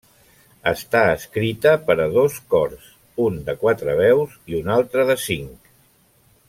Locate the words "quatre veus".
3.65-4.37